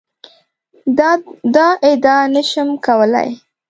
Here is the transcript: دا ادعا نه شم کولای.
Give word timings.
دا 1.55 1.67
ادعا 1.91 2.19
نه 2.33 2.41
شم 2.49 2.69
کولای. 2.85 3.29